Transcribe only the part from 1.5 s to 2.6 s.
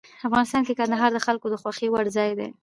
خوښې وړ ځای دی.